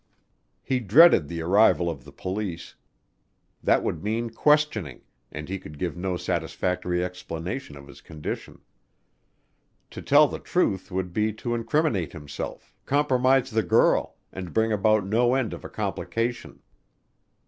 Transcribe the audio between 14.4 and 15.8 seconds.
bring about no end of a